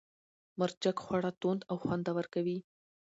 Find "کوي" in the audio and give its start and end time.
2.33-2.57